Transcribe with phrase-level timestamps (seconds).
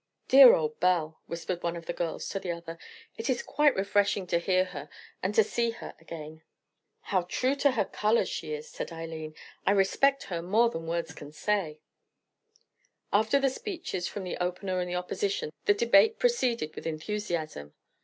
[0.29, 2.79] "Dear old Belle," whispered one of the girls to the other;
[3.17, 4.89] "it is quite refreshing to hear her
[5.21, 6.41] and to see her again."
[7.01, 9.35] "How true to her colours she is," said Eileen.
[9.63, 11.81] "I respect her more than words can say."
[13.13, 17.75] After the speeches from the opener and the opposition, the debate proceeded with enthusiasm.